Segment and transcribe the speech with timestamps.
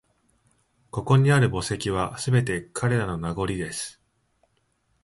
[0.89, 3.19] ここにある墓石は、すべて彼らの…
[3.19, 4.01] 名残です